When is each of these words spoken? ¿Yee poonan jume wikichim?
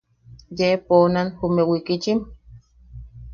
¿Yee 0.57 0.75
poonan 0.87 1.27
jume 1.39 1.61
wikichim? 1.69 2.19